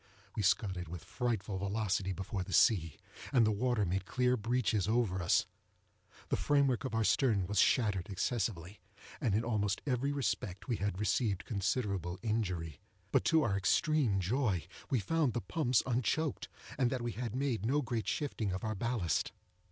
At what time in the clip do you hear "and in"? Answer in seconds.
9.21-9.43